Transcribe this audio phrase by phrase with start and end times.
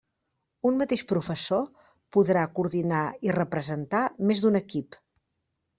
[0.69, 1.61] Un mateix professor
[2.17, 5.01] podrà coordinar i representar més d'un equip.